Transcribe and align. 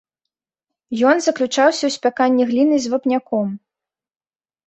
Ён 1.09 1.17
заключаўся 1.25 1.83
ў 1.87 1.91
спяканні 1.97 2.43
гліны 2.51 2.77
з 2.85 2.93
вапняком. 2.93 3.47